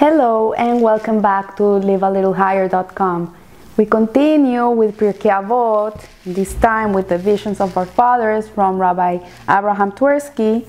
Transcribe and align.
Hello 0.00 0.54
and 0.54 0.80
welcome 0.80 1.20
back 1.20 1.58
to 1.58 1.62
livealittlehigher.com. 1.62 3.36
We 3.76 3.84
continue 3.84 4.70
with 4.70 4.96
Pirkei 4.96 5.28
Avot, 5.28 6.02
this 6.24 6.54
time 6.54 6.94
with 6.94 7.10
the 7.10 7.18
visions 7.18 7.60
of 7.60 7.76
our 7.76 7.84
fathers 7.84 8.48
from 8.48 8.78
Rabbi 8.78 9.18
Abraham 9.46 9.92
Twersky, 9.92 10.66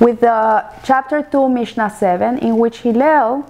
with 0.00 0.20
the 0.20 0.64
chapter 0.84 1.22
2, 1.22 1.50
Mishnah 1.50 1.90
7, 1.90 2.38
in 2.38 2.56
which 2.56 2.78
Hillel 2.78 3.44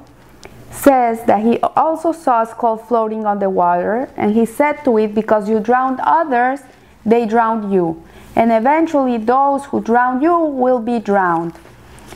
says 0.72 1.22
that 1.26 1.44
he 1.44 1.60
also 1.60 2.10
saw 2.10 2.42
a 2.42 2.46
skull 2.46 2.76
floating 2.76 3.24
on 3.24 3.38
the 3.38 3.48
water, 3.48 4.10
and 4.16 4.34
he 4.34 4.44
said 4.44 4.82
to 4.82 4.98
it, 4.98 5.14
Because 5.14 5.48
you 5.48 5.60
drowned 5.60 6.00
others, 6.02 6.62
they 7.06 7.26
drowned 7.26 7.72
you, 7.72 8.02
and 8.34 8.50
eventually 8.50 9.18
those 9.18 9.66
who 9.66 9.80
drowned 9.80 10.20
you 10.20 10.36
will 10.36 10.80
be 10.80 10.98
drowned. 10.98 11.52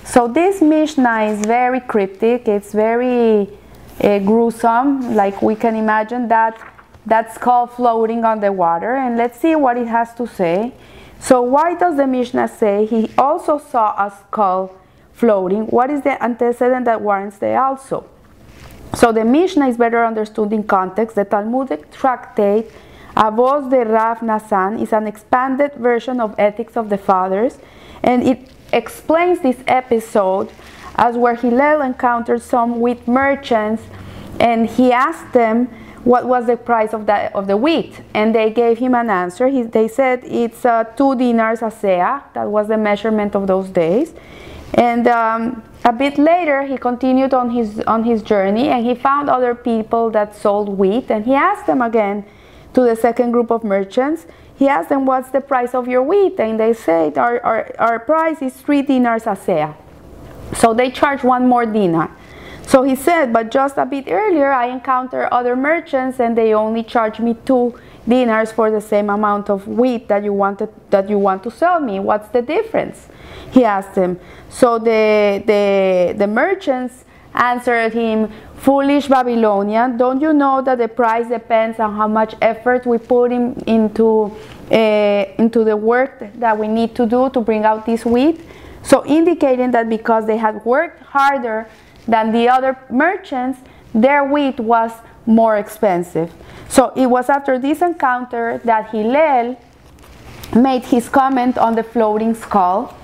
So 0.07 0.29
this 0.29 0.63
Mishnah 0.63 1.25
is 1.25 1.45
very 1.45 1.81
cryptic, 1.81 2.47
it's 2.47 2.73
very 2.73 3.51
uh, 4.01 4.21
gruesome, 4.21 5.17
like 5.17 5.43
we 5.43 5.57
can 5.57 5.75
imagine 5.75 6.29
that 6.29 6.57
that 7.07 7.35
skull 7.35 7.67
floating 7.67 8.25
on 8.25 8.41
the 8.41 8.53
water, 8.53 8.97
and 8.97 9.17
let's 9.17 9.39
see 9.39 9.57
what 9.57 9.77
it 9.77 9.89
has 9.89 10.15
to 10.15 10.27
say. 10.27 10.73
So 11.19 11.43
why 11.43 11.75
does 11.75 11.97
the 11.97 12.07
Mishnah 12.07 12.49
say 12.49 12.87
he 12.87 13.11
also 13.19 13.59
saw 13.59 13.95
a 13.99 14.11
skull 14.11 14.75
floating? 15.13 15.67
What 15.67 15.91
is 15.91 16.03
the 16.03 16.23
antecedent 16.23 16.85
that 16.85 17.01
warrants 17.01 17.39
the 17.39 17.57
also? 17.57 18.07
So 18.95 19.13
the 19.13 19.25
Mishnah 19.25 19.69
is 19.69 19.77
better 19.77 20.05
understood 20.05 20.53
in 20.53 20.63
context. 20.63 21.17
The 21.17 21.25
Talmudic 21.25 21.91
tractate 21.91 22.71
Avos 23.17 23.71
de 23.71 23.85
Rav 23.85 24.19
Nassan 24.19 24.81
is 24.81 24.93
an 24.93 25.07
expanded 25.07 25.75
version 25.75 26.21
of 26.21 26.35
Ethics 26.39 26.77
of 26.77 26.91
the 26.91 26.99
Fathers, 26.99 27.59
and 28.03 28.23
it 28.23 28.51
explains 28.73 29.41
this 29.41 29.59
episode 29.67 30.51
as 30.97 31.17
where 31.17 31.35
Hillel 31.35 31.83
encountered 31.83 32.43
some 32.43 32.81
wheat 32.81 33.07
merchants, 33.07 33.83
and 34.41 34.69
he 34.69 34.93
asked 34.93 35.33
them 35.33 35.67
what 36.05 36.27
was 36.27 36.47
the 36.47 36.57
price 36.57 36.95
of 36.95 37.07
the 37.07 37.33
of 37.35 37.47
the 37.47 37.57
wheat, 37.57 38.01
and 38.15 38.35
they 38.35 38.51
gave 38.51 38.79
him 38.79 38.95
an 38.95 39.11
answer. 39.11 39.49
He, 39.49 39.63
they 39.63 39.89
said 39.89 40.23
it's 40.25 40.65
uh, 40.65 40.85
two 40.97 41.17
dinars 41.17 41.63
a 41.63 41.71
seah. 41.71 42.23
That 42.35 42.49
was 42.49 42.69
the 42.69 42.79
measurement 42.79 43.35
of 43.35 43.47
those 43.47 43.69
days, 43.69 44.15
and. 44.75 45.07
Um, 45.09 45.63
a 45.85 45.93
bit 45.93 46.19
later, 46.19 46.65
he 46.65 46.77
continued 46.77 47.33
on 47.33 47.51
his 47.51 47.79
on 47.87 48.03
his 48.03 48.21
journey, 48.21 48.71
and 48.71 48.85
he 48.85 48.97
found 48.97 49.31
other 49.31 49.55
people 49.55 50.11
that 50.11 50.35
sold 50.35 50.69
wheat, 50.69 51.13
and 51.13 51.25
he 51.25 51.33
asked 51.33 51.67
them 51.67 51.81
again 51.81 52.25
to 52.77 52.83
the 52.83 52.95
second 52.95 53.33
group 53.33 53.51
of 53.51 53.65
merchants. 53.65 54.27
He 54.55 54.69
asked 54.69 54.91
them, 54.91 55.07
"What's 55.07 55.31
the 55.31 55.41
price 55.41 55.75
of 55.75 55.89
your 55.89 56.03
wheat?" 56.03 56.39
And 56.39 56.61
they 56.61 56.75
said, 56.75 57.17
"Our 57.17 57.41
our, 57.43 57.63
our 57.79 57.99
price 57.99 58.43
is 58.43 58.53
three 58.53 58.83
dinars 58.83 59.27
a 59.27 59.35
seah." 59.45 59.73
So 60.55 60.75
they 60.75 60.91
charged 60.91 61.25
one 61.25 61.49
more 61.49 61.65
dinar. 61.65 62.11
So 62.67 62.83
he 62.83 62.95
said, 62.95 63.33
"But 63.33 63.51
just 63.51 63.79
a 63.79 63.87
bit 63.87 64.05
earlier, 64.11 64.53
I 64.53 64.67
encountered 64.67 65.29
other 65.33 65.57
merchants, 65.57 66.21
and 66.21 66.37
they 66.37 66.53
only 66.53 66.83
charged 66.83 67.21
me 67.21 67.33
two 67.47 67.73
dinars 68.07 68.53
for 68.53 68.71
the 68.71 68.83
same 68.93 69.09
amount 69.09 69.49
of 69.49 69.67
wheat 69.67 70.09
that 70.09 70.23
you 70.23 70.35
wanted 70.35 70.69
that 70.91 71.09
you 71.09 71.19
want 71.19 71.43
to 71.45 71.51
sell 71.51 71.81
me 71.81 71.99
what's 71.99 72.29
the 72.29 72.43
difference 72.43 73.09
he 73.51 73.65
asked 73.65 73.95
them. 73.95 74.13
so 74.61 74.79
the 74.79 75.43
the 75.53 76.15
the 76.23 76.27
merchants 76.27 77.05
answered 77.37 77.93
him 77.93 78.31
foolish 78.57 79.09
babylonian 79.09 79.97
don't 79.97 80.21
you 80.21 80.33
know 80.33 80.63
that 80.63 80.79
the 80.79 80.89
price 80.89 81.29
depends 81.29 81.79
on 81.79 81.95
how 81.95 82.09
much 82.09 82.35
effort 82.41 82.87
we 82.87 82.99
put 82.99 83.31
in, 83.31 83.53
into 83.67 84.33
uh, 84.73 85.25
into 85.39 85.63
the 85.65 85.77
work 85.77 86.25
that 86.35 86.57
we 86.59 86.67
need 86.67 86.95
to 86.95 87.07
do 87.07 87.31
to 87.31 87.41
bring 87.41 87.65
out 87.65 87.87
this 87.87 88.05
wheat 88.05 88.41
so 88.83 89.05
indicating 89.07 89.71
that 89.71 89.89
because 89.89 90.27
they 90.27 90.37
had 90.37 90.65
worked 90.65 91.01
harder 91.03 91.69
than 92.09 92.33
the 92.33 92.49
other 92.49 92.77
merchants 92.91 93.59
their 93.95 94.25
wheat 94.25 94.59
was 94.59 94.93
more 95.27 95.57
expensive 95.57 96.33
so 96.69 96.93
it 96.97 97.07
was 97.07 97.29
after 97.29 97.59
this 97.59 97.83
encounter 97.83 98.61
that 98.65 98.91
Hillel 98.91 99.57
made 100.55 100.85
his 100.85 101.09
comment 101.09 101.59
on 101.59 101.75
the 101.75 101.83
floating 101.83 102.35
skull. 102.35 102.95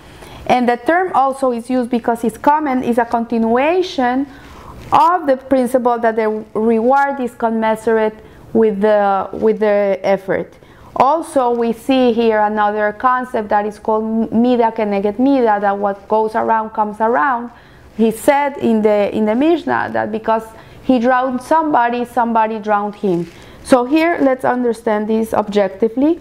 And 0.47 0.69
the 0.69 0.77
term 0.77 1.13
also 1.15 1.53
is 1.53 1.71
used 1.71 1.91
because 1.91 2.25
it's 2.25 2.37
comment 2.37 2.85
is 2.85 2.99
a 2.99 3.05
continuation 3.05 4.27
of 4.93 5.27
the 5.27 5.37
principle 5.37 5.99
that 5.99 6.17
the 6.17 6.45
reward 6.55 7.21
is 7.21 7.35
commensurate 7.35 8.15
with 8.53 8.81
the, 8.81 9.29
with 9.33 9.61
the 9.61 9.99
effort. 10.03 10.53
Also, 10.97 11.51
we 11.51 11.73
see 11.73 12.13
here 12.13 12.41
another 12.41 12.93
concept 12.93 13.49
that 13.49 13.65
is 13.65 13.79
called 13.79 14.31
mida 14.33 14.71
keneged 14.73 15.19
mida, 15.19 15.59
that 15.61 15.79
what 15.79 16.07
goes 16.07 16.35
around 16.35 16.71
comes 16.71 17.01
around. 17.01 17.51
He 17.97 18.11
said 18.11 18.59
in 18.59 18.83
the, 18.83 19.15
in 19.15 19.25
the 19.25 19.35
Mishnah 19.35 19.91
that 19.93 20.13
because 20.13 20.45
he 20.83 20.99
drowned 20.99 21.41
somebody, 21.41 22.05
somebody 22.05 22.59
drowned 22.59 22.97
him. 22.97 23.31
So 23.65 23.85
here, 23.85 24.19
let's 24.21 24.45
understand 24.45 25.09
this 25.09 25.33
objectively. 25.33 26.21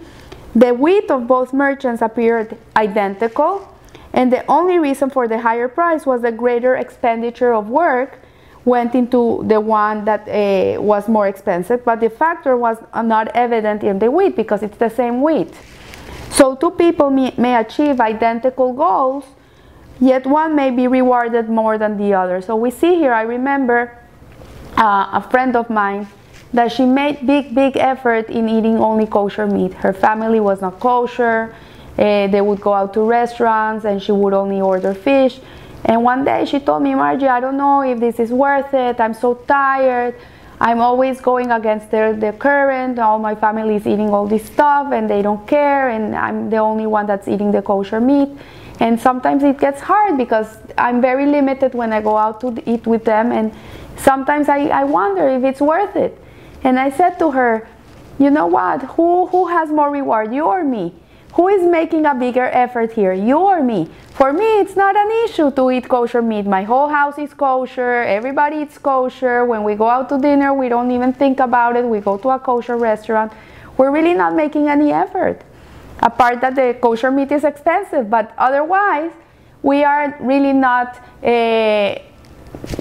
The 0.54 0.72
wheat 0.72 1.10
of 1.10 1.26
both 1.26 1.52
merchants 1.52 2.00
appeared 2.00 2.56
identical, 2.76 3.68
and 4.12 4.32
the 4.32 4.44
only 4.46 4.78
reason 4.78 5.10
for 5.10 5.26
the 5.26 5.38
higher 5.38 5.68
price 5.68 6.04
was 6.04 6.22
the 6.22 6.32
greater 6.32 6.76
expenditure 6.76 7.52
of 7.54 7.68
work 7.68 8.18
went 8.64 8.94
into 8.94 9.42
the 9.48 9.60
one 9.60 10.04
that 10.04 10.28
uh, 10.28 10.80
was 10.80 11.08
more 11.08 11.26
expensive, 11.26 11.84
but 11.84 12.00
the 12.00 12.08
factor 12.08 12.56
was 12.56 12.76
not 12.94 13.28
evident 13.34 13.82
in 13.82 13.98
the 13.98 14.10
wheat 14.10 14.36
because 14.36 14.62
it's 14.62 14.76
the 14.76 14.88
same 14.88 15.20
wheat. 15.20 15.52
So 16.30 16.54
two 16.54 16.70
people 16.70 17.10
may, 17.10 17.34
may 17.36 17.56
achieve 17.56 18.00
identical 18.00 18.72
goals, 18.72 19.24
yet 20.00 20.26
one 20.26 20.54
may 20.54 20.70
be 20.70 20.86
rewarded 20.86 21.48
more 21.48 21.76
than 21.76 21.96
the 21.96 22.14
other. 22.14 22.40
So 22.40 22.54
we 22.54 22.70
see 22.70 22.94
here, 22.94 23.12
I 23.12 23.22
remember 23.22 23.98
uh, 24.78 25.10
a 25.12 25.28
friend 25.30 25.56
of 25.56 25.68
mine 25.68 26.06
that 26.52 26.70
she 26.70 26.84
made 26.84 27.26
big, 27.26 27.54
big 27.54 27.76
effort 27.76 28.28
in 28.30 28.48
eating 28.48 28.78
only 28.78 29.06
kosher 29.06 29.46
meat. 29.46 29.74
Her 29.74 29.92
family 29.92 30.38
was 30.38 30.60
not 30.60 30.78
kosher. 30.80 31.54
Uh, 31.98 32.26
they 32.26 32.40
would 32.40 32.60
go 32.60 32.72
out 32.72 32.94
to 32.94 33.00
restaurants 33.00 33.84
and 33.84 34.02
she 34.02 34.12
would 34.12 34.32
only 34.32 34.60
order 34.60 34.94
fish. 34.94 35.40
And 35.84 36.02
one 36.04 36.24
day 36.24 36.44
she 36.44 36.60
told 36.60 36.82
me, 36.82 36.94
Margie, 36.94 37.28
I 37.28 37.40
don't 37.40 37.56
know 37.56 37.82
if 37.82 37.98
this 37.98 38.18
is 38.18 38.30
worth 38.30 38.72
it. 38.72 39.00
I'm 39.00 39.14
so 39.14 39.34
tired. 39.34 40.14
I'm 40.60 40.80
always 40.80 41.20
going 41.20 41.50
against 41.50 41.90
the, 41.90 42.16
the 42.18 42.32
current. 42.32 42.98
All 42.98 43.18
my 43.18 43.34
family 43.34 43.74
is 43.76 43.86
eating 43.86 44.10
all 44.10 44.26
this 44.26 44.44
stuff 44.44 44.92
and 44.92 45.10
they 45.10 45.20
don't 45.20 45.46
care. 45.46 45.88
And 45.88 46.14
I'm 46.14 46.50
the 46.50 46.58
only 46.58 46.86
one 46.86 47.06
that's 47.06 47.26
eating 47.26 47.50
the 47.50 47.62
kosher 47.62 48.00
meat. 48.00 48.28
And 48.78 48.98
sometimes 48.98 49.42
it 49.42 49.58
gets 49.58 49.80
hard 49.80 50.16
because 50.16 50.56
I'm 50.78 51.00
very 51.00 51.26
limited 51.26 51.74
when 51.74 51.92
I 51.92 52.00
go 52.00 52.16
out 52.16 52.40
to 52.42 52.62
eat 52.64 52.86
with 52.86 53.04
them. 53.04 53.32
And 53.32 53.52
sometimes 53.96 54.48
I, 54.48 54.68
I 54.68 54.84
wonder 54.84 55.28
if 55.28 55.42
it's 55.42 55.60
worth 55.60 55.96
it. 55.96 56.16
And 56.62 56.78
I 56.78 56.90
said 56.90 57.18
to 57.18 57.32
her, 57.32 57.68
You 58.20 58.30
know 58.30 58.46
what? 58.46 58.82
Who, 58.82 59.26
who 59.26 59.48
has 59.48 59.70
more 59.70 59.90
reward, 59.90 60.32
you 60.32 60.44
or 60.44 60.62
me? 60.62 60.94
Who 61.34 61.48
is 61.48 61.62
making 61.62 62.04
a 62.04 62.14
bigger 62.14 62.44
effort 62.44 62.92
here, 62.92 63.14
you 63.14 63.38
or 63.38 63.62
me? 63.62 63.88
For 64.10 64.32
me, 64.32 64.60
it's 64.60 64.76
not 64.76 64.94
an 64.94 65.10
issue 65.24 65.50
to 65.52 65.70
eat 65.70 65.88
kosher 65.88 66.20
meat. 66.20 66.44
My 66.44 66.62
whole 66.62 66.88
house 66.88 67.18
is 67.18 67.32
kosher, 67.32 68.02
everybody 68.02 68.58
eats 68.58 68.76
kosher. 68.76 69.46
When 69.46 69.64
we 69.64 69.74
go 69.74 69.88
out 69.88 70.10
to 70.10 70.18
dinner, 70.18 70.52
we 70.52 70.68
don't 70.68 70.90
even 70.90 71.14
think 71.14 71.40
about 71.40 71.76
it. 71.76 71.86
We 71.86 72.00
go 72.00 72.18
to 72.18 72.28
a 72.30 72.38
kosher 72.38 72.76
restaurant. 72.76 73.32
We're 73.78 73.90
really 73.90 74.12
not 74.12 74.34
making 74.34 74.68
any 74.68 74.92
effort. 74.92 75.40
Apart 76.00 76.42
that 76.42 76.54
the 76.54 76.76
kosher 76.82 77.10
meat 77.10 77.32
is 77.32 77.44
expensive, 77.44 78.10
but 78.10 78.34
otherwise, 78.36 79.12
we 79.62 79.84
are 79.84 80.14
really 80.20 80.52
not 80.52 80.98
uh, 81.22 81.94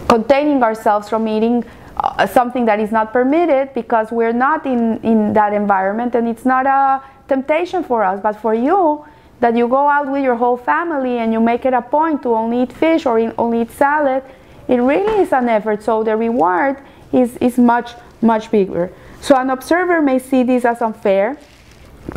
containing 0.09 0.61
ourselves 0.61 1.07
from 1.07 1.27
eating 1.27 1.63
uh, 1.95 2.25
something 2.27 2.65
that 2.65 2.79
is 2.79 2.91
not 2.91 3.13
permitted 3.13 3.73
because 3.73 4.11
we're 4.11 4.33
not 4.33 4.65
in, 4.65 4.97
in 5.03 5.33
that 5.33 5.53
environment 5.53 6.15
and 6.15 6.27
it's 6.27 6.45
not 6.45 6.65
a 6.65 7.01
temptation 7.33 7.81
for 7.89 7.99
us. 8.03 8.17
But 8.27 8.35
for 8.43 8.53
you, 8.53 9.05
that 9.41 9.55
you 9.59 9.67
go 9.67 9.83
out 9.89 10.07
with 10.13 10.23
your 10.23 10.35
whole 10.35 10.57
family 10.57 11.17
and 11.17 11.33
you 11.33 11.41
make 11.51 11.65
it 11.65 11.73
a 11.73 11.81
point 11.81 12.21
to 12.23 12.29
only 12.41 12.61
eat 12.63 12.71
fish 12.71 13.05
or 13.05 13.15
only 13.37 13.61
eat 13.63 13.71
salad, 13.71 14.23
it 14.67 14.77
really 14.77 15.15
is 15.23 15.33
an 15.33 15.49
effort. 15.49 15.81
So 15.83 16.03
the 16.03 16.15
reward 16.15 16.75
is, 17.11 17.37
is 17.37 17.57
much, 17.57 17.89
much 18.21 18.51
bigger. 18.51 18.91
So 19.19 19.35
an 19.35 19.49
observer 19.49 20.01
may 20.01 20.19
see 20.19 20.43
this 20.43 20.63
as 20.63 20.81
unfair, 20.81 21.37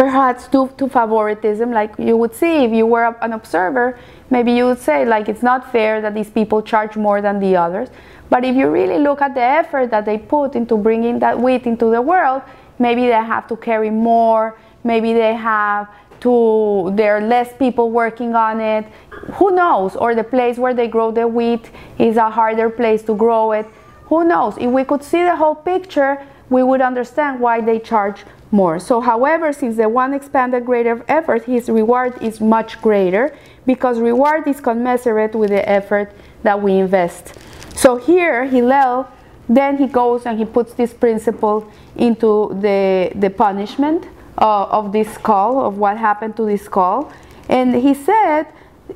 perhaps 0.03 0.49
due 0.49 0.71
to 0.79 0.89
favoritism, 0.89 1.71
like 1.71 1.93
you 1.99 2.17
would 2.17 2.35
see 2.35 2.65
if 2.65 2.73
you 2.73 2.87
were 2.87 3.17
an 3.23 3.33
observer, 3.33 3.99
maybe 4.31 4.53
you 4.53 4.67
would 4.67 4.81
say 4.81 5.05
like 5.05 5.29
it's 5.29 5.43
not 5.43 5.73
fair 5.73 6.01
that 6.03 6.15
these 6.15 6.31
people 6.31 6.61
charge 6.63 6.97
more 6.97 7.21
than 7.23 7.41
the 7.41 7.57
others. 7.57 7.89
But 8.29 8.45
if 8.45 8.55
you 8.57 8.69
really 8.69 8.99
look 8.99 9.21
at 9.23 9.35
the 9.35 9.47
effort 9.61 9.91
that 9.91 10.05
they 10.05 10.19
put 10.19 10.55
into 10.57 10.77
bringing 10.77 11.19
that 11.21 11.39
wheat 11.39 11.67
into 11.67 11.87
the 11.91 12.03
world, 12.03 12.43
maybe 12.79 13.03
they 13.07 13.23
have 13.35 13.47
to 13.49 13.57
carry 13.57 13.91
more, 13.91 14.57
maybe 14.85 15.13
they 15.13 15.35
have 15.35 15.89
to, 16.21 16.91
there 16.95 17.17
are 17.17 17.21
less 17.21 17.53
people 17.59 17.91
working 17.91 18.35
on 18.35 18.61
it. 18.61 18.87
Who 19.35 19.55
knows? 19.55 19.97
Or 19.97 20.15
the 20.15 20.25
place 20.25 20.57
where 20.57 20.75
they 20.75 20.89
grow 20.89 21.11
the 21.11 21.29
wheat 21.29 21.71
is 21.99 22.17
a 22.17 22.31
harder 22.31 22.71
place 22.71 23.03
to 23.03 23.15
grow 23.15 23.53
it. 23.53 23.67
Who 24.07 24.25
knows? 24.25 24.57
If 24.59 24.71
we 24.71 24.85
could 24.85 25.03
see 25.03 25.23
the 25.23 25.37
whole 25.37 25.55
picture, 25.55 26.25
we 26.51 26.63
would 26.63 26.81
understand 26.81 27.41
why 27.41 27.61
they 27.61 27.79
charge 27.79 28.25
more. 28.51 28.79
So, 28.79 29.01
however, 29.01 29.53
since 29.53 29.77
the 29.77 29.89
one 29.89 30.15
expanded 30.15 30.65
greater 30.65 31.05
effort, 31.09 31.45
his 31.45 31.69
reward 31.69 32.23
is 32.23 32.41
much 32.41 32.81
greater 32.81 33.37
because 33.67 33.99
reward 33.99 34.47
is 34.47 34.61
commensurate 34.61 35.35
with 35.35 35.51
the 35.51 35.69
effort 35.69 36.13
that 36.43 36.63
we 36.63 36.75
invest. 36.75 37.35
So 37.75 37.97
here, 37.97 38.45
Hillel, 38.45 39.09
then 39.49 39.77
he 39.77 39.87
goes 39.87 40.25
and 40.25 40.39
he 40.39 40.45
puts 40.45 40.75
this 40.75 40.95
principle 40.95 41.71
into 41.97 42.57
the, 42.61 43.13
the 43.15 43.31
punishment 43.31 44.07
uh, 44.39 44.65
of 44.65 44.93
this 44.93 45.13
skull, 45.15 45.65
of 45.65 45.79
what 45.79 45.97
happened 45.97 46.37
to 46.37 46.45
this 46.45 46.63
skull. 46.63 47.13
And 47.49 47.75
he 47.75 47.95
said, 47.95 48.47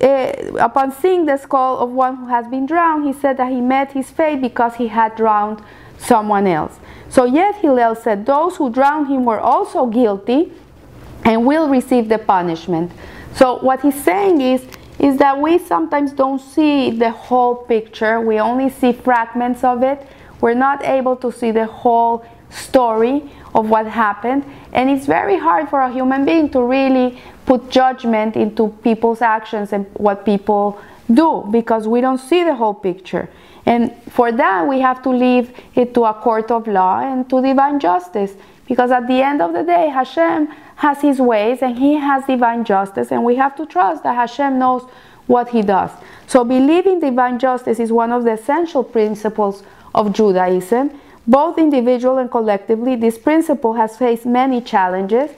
uh, 0.03 0.33
upon 0.59 0.93
seeing 0.93 1.27
the 1.27 1.37
skull 1.37 1.79
of 1.79 1.91
one 1.91 2.17
who 2.17 2.27
has 2.27 2.47
been 2.49 2.67
drowned, 2.67 3.07
he 3.07 3.13
said 3.13 3.37
that 3.39 3.51
he 3.51 3.61
met 3.61 3.93
his 3.93 4.11
fate 4.11 4.41
because 4.41 4.75
he 4.77 4.89
had 4.89 5.17
drowned 5.17 5.63
someone 5.99 6.47
else. 6.47 6.79
So 7.09 7.25
yet 7.25 7.57
Hillel 7.57 7.95
said, 7.95 8.27
those 8.27 8.57
who 8.57 8.71
drowned 8.71 9.09
him 9.09 9.25
were 9.25 9.41
also 9.41 9.87
guilty 9.87 10.53
and 11.25 11.47
will 11.47 11.69
receive 11.69 12.09
the 12.09 12.19
punishment. 12.19 12.93
So 13.35 13.59
what 13.59 13.81
he's 13.81 14.03
saying 14.03 14.41
is, 14.41 14.67
is 14.99 15.17
that 15.19 15.41
we 15.41 15.59
sometimes 15.59 16.13
don't 16.13 16.41
see 16.41 16.91
the 16.91 17.11
whole 17.11 17.55
picture. 17.55 18.21
We 18.21 18.41
only 18.41 18.69
see 18.69 18.93
fragments 18.93 19.63
of 19.63 19.83
it. 19.83 20.05
We're 20.41 20.55
not 20.55 20.85
able 20.85 21.17
to 21.17 21.33
see 21.33 21.51
the 21.51 21.67
whole 21.67 22.25
story 22.51 23.31
of 23.55 23.69
what 23.71 23.87
happened. 23.87 24.45
And 24.73 24.91
it's 24.91 25.07
very 25.07 25.39
hard 25.39 25.69
for 25.69 25.81
a 25.81 25.93
human 25.93 26.25
being 26.25 26.51
to 26.51 26.63
really 26.63 27.21
put 27.47 27.71
judgment 27.71 28.37
into 28.37 28.69
people's 28.83 29.23
actions 29.23 29.73
and 29.73 29.87
what 29.95 30.25
people 30.25 30.81
do 31.13 31.47
because 31.51 31.89
we 31.89 32.01
don't 32.01 32.19
see 32.19 32.45
the 32.45 32.55
whole 32.55 32.75
picture. 32.75 33.29
And 33.65 33.95
for 34.11 34.33
that, 34.33 34.67
we 34.67 34.81
have 34.81 35.03
to 35.03 35.11
leave 35.11 35.53
it 35.75 35.95
to 35.95 36.05
a 36.05 36.15
court 36.15 36.51
of 36.51 36.67
law 36.67 37.01
and 37.01 37.29
to 37.31 37.43
divine 37.43 37.81
justice. 37.81 38.35
Because 38.67 38.91
at 38.91 39.07
the 39.09 39.23
end 39.23 39.41
of 39.41 39.53
the 39.53 39.63
day, 39.63 39.89
Hashem 39.89 40.49
has 40.77 41.01
his 41.01 41.21
ways 41.21 41.63
and 41.63 41.79
he 41.79 41.95
has 41.95 42.25
divine 42.27 42.65
justice, 42.65 43.11
and 43.11 43.25
we 43.25 43.37
have 43.37 43.57
to 43.57 43.67
trust 43.67 44.05
that 44.05 44.15
Hashem 44.15 44.59
knows 44.59 44.83
what 45.27 45.49
he 45.49 45.63
does. 45.63 45.91
So, 46.27 46.45
believing 46.45 47.01
divine 47.01 47.39
justice 47.39 47.81
is 47.81 47.91
one 47.91 48.13
of 48.13 48.25
the 48.25 48.33
essential 48.33 48.85
principles 48.85 49.63
of 49.95 50.13
Judaism. 50.13 50.91
Both 51.29 51.59
individual 51.59 52.17
and 52.17 52.31
collectively, 52.31 52.97
this 52.97 53.19
principle 53.19 53.75
has 53.75 53.99
faced 53.99 54.25
many 54.25 54.63
challenges. 54.63 55.31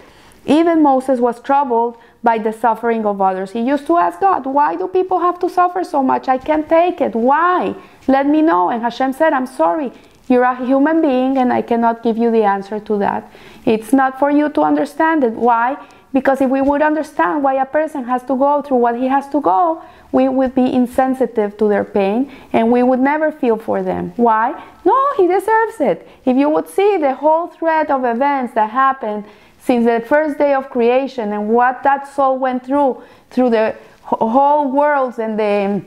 Even 0.47 0.85
Moses 0.85 1.19
was 1.19 1.43
troubled 1.43 1.97
by 2.23 2.39
the 2.39 2.53
suffering 2.53 3.05
of 3.05 3.21
others. 3.21 3.51
He 3.51 3.61
used 3.61 3.87
to 3.89 3.97
ask 3.97 4.21
God, 4.21 4.47
Why 4.47 4.77
do 4.77 4.87
people 4.87 5.19
have 5.19 5.41
to 5.41 5.51
suffer 5.51 5.83
so 5.83 6.01
much? 6.01 6.29
I 6.29 6.39
can't 6.39 6.69
take 6.69 7.01
it. 7.01 7.15
Why? 7.15 7.75
Let 8.07 8.27
me 8.27 8.41
know. 8.41 8.71
And 8.71 8.83
Hashem 8.83 9.13
said, 9.15 9.33
I'm 9.33 9.47
sorry. 9.47 9.93
You're 10.29 10.45
a 10.45 10.65
human 10.65 11.03
being 11.03 11.39
and 11.39 11.53
I 11.53 11.61
cannot 11.61 12.05
give 12.05 12.17
you 12.17 12.31
the 12.31 12.45
answer 12.45 12.79
to 12.79 12.99
that. 12.99 13.29
It's 13.67 13.93
not 13.93 14.21
for 14.21 14.31
you 14.31 14.49
to 14.51 14.63
understand 14.63 15.25
it. 15.25 15.33
Why? 15.33 15.77
Because 16.13 16.41
if 16.41 16.51
we 16.51 16.63
would 16.63 16.83
understand 16.83 17.43
why 17.43 17.55
a 17.55 17.67
person 17.67 18.05
has 18.05 18.23
to 18.25 18.37
go 18.37 18.63
through 18.63 18.79
what 18.79 18.97
he 18.97 19.09
has 19.09 19.29
to 19.31 19.41
go, 19.41 19.83
we 20.13 20.29
would 20.29 20.55
be 20.55 20.73
insensitive 20.73 21.57
to 21.59 21.69
their 21.69 21.85
pain 21.85 22.31
and 22.53 22.71
we 22.71 22.83
would 22.83 23.01
never 23.01 23.31
feel 23.31 23.57
for 23.57 23.83
them. 23.83 24.13
Why? 24.17 24.63
No, 24.85 25.13
he 25.17 25.27
deserves 25.27 25.81
it. 25.81 26.09
If 26.25 26.37
you 26.37 26.49
would 26.49 26.69
see 26.69 26.97
the 26.97 27.15
whole 27.15 27.47
thread 27.49 27.91
of 27.91 28.05
events 28.05 28.55
that 28.55 28.71
happened 28.71 29.25
since 29.61 29.85
the 29.85 30.01
first 30.07 30.39
day 30.39 30.55
of 30.55 30.71
creation 30.71 31.33
and 31.33 31.49
what 31.49 31.83
that 31.83 32.09
soul 32.09 32.39
went 32.39 32.65
through, 32.65 33.03
through 33.31 33.51
the 33.51 33.77
whole 34.03 34.71
worlds 34.73 35.19
and 35.19 35.39
the 35.39 35.83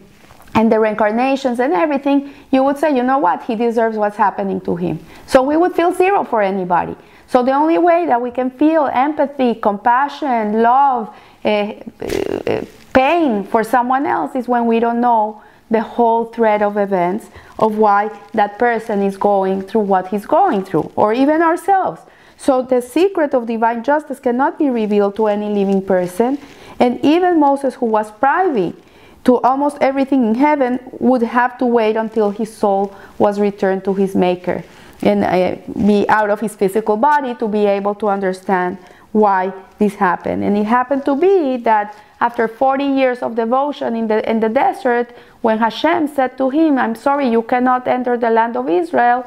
and 0.55 0.71
the 0.71 0.79
reincarnations 0.79 1.59
and 1.59 1.73
everything, 1.73 2.31
you 2.51 2.63
would 2.63 2.77
say, 2.77 2.95
you 2.95 3.01
know 3.01 3.17
what, 3.17 3.41
he 3.41 3.55
deserves 3.55 3.97
what's 3.97 4.15
happening 4.15 4.61
to 4.61 4.75
him. 4.75 4.99
So 5.25 5.41
we 5.41 5.57
would 5.57 5.73
feel 5.73 5.91
zero 5.91 6.23
for 6.23 6.43
anybody. 6.43 6.95
So 7.27 7.41
the 7.41 7.53
only 7.53 7.79
way 7.79 8.05
that 8.05 8.21
we 8.21 8.29
can 8.29 8.51
feel 8.51 8.85
empathy, 8.93 9.55
compassion, 9.55 10.61
love, 10.61 11.09
uh, 11.43 11.47
uh, 11.47 12.65
pain 12.93 13.43
for 13.43 13.63
someone 13.63 14.05
else 14.05 14.35
is 14.35 14.47
when 14.47 14.65
we 14.65 14.79
don't 14.79 15.01
know 15.01 15.41
the 15.69 15.81
whole 15.81 16.25
thread 16.25 16.61
of 16.61 16.77
events 16.77 17.29
of 17.57 17.77
why 17.77 18.09
that 18.33 18.59
person 18.59 19.01
is 19.01 19.17
going 19.17 19.61
through 19.61 19.81
what 19.81 20.07
he's 20.07 20.25
going 20.25 20.63
through, 20.63 20.91
or 20.95 21.13
even 21.13 21.41
ourselves. 21.41 22.01
So 22.37 22.61
the 22.61 22.81
secret 22.81 23.33
of 23.33 23.47
divine 23.47 23.83
justice 23.83 24.19
cannot 24.19 24.59
be 24.59 24.69
revealed 24.69 25.15
to 25.15 25.27
any 25.27 25.49
living 25.49 25.81
person. 25.81 26.37
And 26.79 27.03
even 27.03 27.39
Moses, 27.39 27.75
who 27.75 27.85
was 27.85 28.11
privy 28.11 28.75
to 29.23 29.39
almost 29.39 29.77
everything 29.79 30.27
in 30.27 30.35
heaven 30.35 30.79
would 30.99 31.23
have 31.23 31.57
to 31.59 31.65
wait 31.65 31.95
until 31.95 32.31
his 32.31 32.53
soul 32.53 32.93
was 33.17 33.39
returned 33.39 33.85
to 33.85 33.93
his 33.93 34.15
maker 34.15 34.63
and 35.01 35.23
uh, 35.23 35.55
be 35.87 36.07
out 36.09 36.29
of 36.29 36.39
his 36.39 36.55
physical 36.55 36.97
body 36.97 37.33
to 37.35 37.47
be 37.47 37.65
able 37.65 37.95
to 37.95 38.07
understand 38.07 38.77
why 39.13 39.53
this 39.79 39.95
happened. 39.95 40.43
And 40.43 40.57
it 40.57 40.65
happened 40.65 41.05
to 41.05 41.15
be 41.15 41.57
that 41.57 41.95
after 42.19 42.47
40 42.47 42.83
years 42.83 43.19
of 43.19 43.35
devotion 43.35 43.95
in 43.95 44.07
the, 44.07 44.29
in 44.29 44.39
the 44.39 44.49
desert, 44.49 45.15
when 45.41 45.59
Hashem 45.59 46.07
said 46.07 46.37
to 46.37 46.49
him, 46.49 46.77
I'm 46.77 46.95
sorry, 46.95 47.29
you 47.29 47.43
cannot 47.43 47.87
enter 47.87 48.17
the 48.17 48.29
land 48.29 48.57
of 48.57 48.67
Israel, 48.69 49.25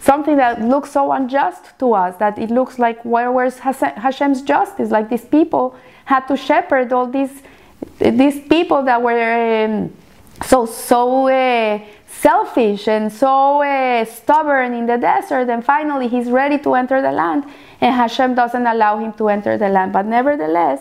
something 0.00 0.36
that 0.36 0.60
looks 0.62 0.90
so 0.90 1.12
unjust 1.12 1.78
to 1.78 1.92
us 1.92 2.16
that 2.16 2.38
it 2.38 2.50
looks 2.50 2.78
like 2.78 3.02
where 3.04 3.30
where's 3.30 3.58
Hashem's 3.58 4.42
justice? 4.42 4.90
Like 4.90 5.08
these 5.10 5.24
people 5.24 5.76
had 6.06 6.26
to 6.28 6.36
shepherd 6.36 6.92
all 6.92 7.06
these 7.06 7.42
these 7.98 8.40
people 8.40 8.82
that 8.82 9.00
were 9.00 9.64
um, 9.64 9.92
so 10.44 10.66
so 10.66 11.28
uh, 11.28 11.78
selfish 12.10 12.88
and 12.88 13.12
so 13.12 13.62
uh, 13.62 14.04
stubborn 14.04 14.74
in 14.74 14.86
the 14.86 14.98
desert 14.98 15.48
and 15.48 15.64
finally 15.64 16.08
he's 16.08 16.28
ready 16.28 16.58
to 16.58 16.74
enter 16.74 17.00
the 17.00 17.12
land 17.12 17.44
and 17.80 17.94
Hashem 17.94 18.34
doesn't 18.34 18.66
allow 18.66 18.98
him 18.98 19.12
to 19.14 19.28
enter 19.28 19.56
the 19.56 19.68
land. 19.68 19.92
But 19.92 20.06
nevertheless 20.06 20.80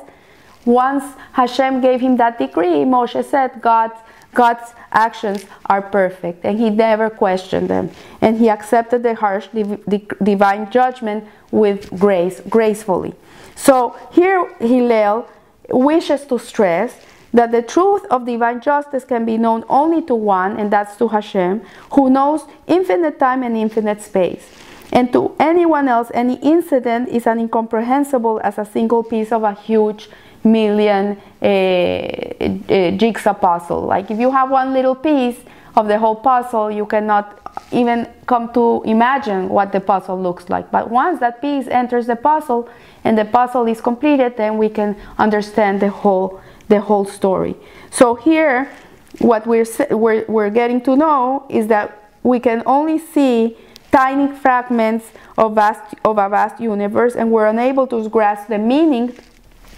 once 0.65 1.03
Hashem 1.33 1.81
gave 1.81 2.01
him 2.01 2.17
that 2.17 2.37
decree 2.39 2.83
Moshe 2.83 3.23
said 3.23 3.61
God 3.61 3.91
God's 4.33 4.73
actions 4.91 5.45
are 5.65 5.81
perfect 5.81 6.45
and 6.45 6.59
he 6.59 6.69
never 6.69 7.09
questioned 7.09 7.67
them. 7.69 7.89
And 8.21 8.37
he 8.37 8.49
accepted 8.49 9.03
the 9.03 9.15
harsh 9.15 9.47
div- 9.47 9.83
divine 10.21 10.69
judgment 10.69 11.25
with 11.51 11.89
grace 11.99 12.39
gracefully. 12.47 13.13
So 13.55 13.95
here 14.11 14.53
Hillel 14.59 15.27
wishes 15.69 16.25
to 16.25 16.37
stress 16.37 16.95
that 17.33 17.51
the 17.51 17.61
truth 17.61 18.05
of 18.09 18.25
divine 18.25 18.61
justice 18.61 19.03
can 19.03 19.25
be 19.25 19.37
known 19.37 19.63
only 19.69 20.01
to 20.03 20.15
one, 20.15 20.59
and 20.59 20.71
that's 20.71 20.95
to 20.97 21.07
Hashem, 21.07 21.61
who 21.91 22.09
knows 22.09 22.43
infinite 22.67 23.19
time 23.19 23.43
and 23.43 23.55
infinite 23.55 24.01
space. 24.01 24.47
And 24.91 25.13
to 25.13 25.35
anyone 25.39 25.87
else, 25.87 26.09
any 26.13 26.35
incident 26.41 27.09
is 27.09 27.27
as 27.27 27.37
incomprehensible 27.37 28.41
as 28.43 28.57
a 28.57 28.65
single 28.65 29.03
piece 29.03 29.31
of 29.31 29.43
a 29.43 29.53
huge 29.53 30.09
million 30.43 31.21
uh, 31.41 31.45
uh, 31.45 32.91
jigsaw 32.91 33.33
puzzle. 33.33 33.81
Like 33.81 34.09
if 34.09 34.19
you 34.19 34.31
have 34.31 34.49
one 34.49 34.73
little 34.73 34.95
piece 34.95 35.37
of 35.75 35.87
the 35.87 35.99
whole 35.99 36.15
puzzle, 36.15 36.71
you 36.71 36.85
cannot 36.85 37.39
even 37.71 38.07
come 38.25 38.51
to 38.53 38.81
imagine 38.85 39.49
what 39.49 39.71
the 39.71 39.79
puzzle 39.79 40.19
looks 40.19 40.49
like. 40.49 40.71
But 40.71 40.89
once 40.89 41.19
that 41.19 41.41
piece 41.41 41.67
enters 41.67 42.07
the 42.07 42.15
puzzle 42.15 42.69
and 43.03 43.17
the 43.17 43.25
puzzle 43.25 43.67
is 43.67 43.81
completed, 43.81 44.37
then 44.37 44.57
we 44.57 44.69
can 44.69 44.95
understand 45.17 45.81
the 45.81 45.89
whole 45.89 46.41
the 46.69 46.79
whole 46.79 47.05
story. 47.05 47.55
So 47.91 48.15
here, 48.15 48.71
what 49.19 49.45
we're, 49.45 49.65
we're, 49.91 50.25
we're 50.27 50.49
getting 50.49 50.81
to 50.81 50.95
know 50.95 51.45
is 51.49 51.67
that 51.67 52.11
we 52.23 52.39
can 52.39 52.63
only 52.65 52.99
see 52.99 53.57
tiny 53.91 54.33
fragments 54.35 55.11
of, 55.37 55.55
vast, 55.55 55.95
of 56.05 56.17
a 56.17 56.29
vast 56.29 56.61
universe 56.61 57.15
and 57.15 57.31
we're 57.31 57.47
unable 57.47 57.87
to 57.87 58.07
grasp 58.09 58.47
the 58.47 58.57
meaning 58.57 59.15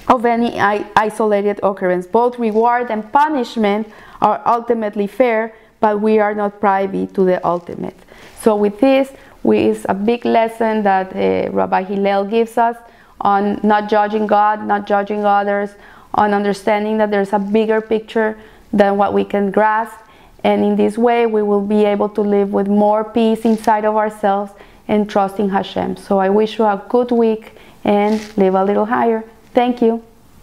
of 0.08 0.26
any 0.26 0.60
isolated 0.60 1.60
occurrence. 1.64 2.08
Both 2.08 2.38
reward 2.38 2.92
and 2.92 3.10
punishment 3.12 3.88
are 4.22 4.42
ultimately 4.46 5.08
fair, 5.08 5.56
but 5.80 6.02
we 6.02 6.20
are 6.20 6.36
not 6.36 6.60
privy 6.60 7.08
to 7.08 7.24
the 7.24 7.46
ultimate. 7.46 7.98
So 8.42 8.56
with 8.56 8.80
this, 8.80 9.12
we, 9.44 9.70
is 9.70 9.86
a 9.88 9.94
big 9.94 10.26
lesson 10.26 10.84
that 10.84 11.16
uh, 11.16 11.52
Rabbi 11.52 11.84
Hillel 11.84 12.26
gives 12.26 12.58
us 12.58 12.76
on 13.22 13.60
not 13.64 13.90
judging 13.90 14.28
God, 14.28 14.66
not 14.66 14.86
judging 14.86 15.26
others, 15.26 15.72
on 16.14 16.34
understanding 16.34 16.98
that 16.98 17.12
there's 17.12 17.34
a 17.34 17.40
bigger 17.40 17.82
picture 17.82 18.38
than 18.74 18.98
what 18.98 19.14
we 19.14 19.24
can 19.24 19.52
grasp. 19.52 19.98
And 20.44 20.64
in 20.64 20.76
this 20.76 20.98
way, 20.98 21.26
we 21.26 21.42
will 21.42 21.62
be 21.66 21.86
able 21.86 22.10
to 22.10 22.22
live 22.22 22.52
with 22.52 22.68
more 22.68 23.04
peace 23.04 23.46
inside 23.46 23.86
of 23.86 23.96
ourselves 23.96 24.52
and 24.88 25.10
trusting 25.10 25.50
Hashem. 25.50 25.98
So 25.98 26.20
I 26.20 26.30
wish 26.30 26.58
you 26.58 26.66
a 26.66 26.84
good 26.90 27.12
week 27.12 27.54
and 27.84 28.20
live 28.38 28.56
a 28.56 28.64
little 28.64 28.86
higher. 28.86 29.24
Thank 29.54 29.82
you. 29.82 30.04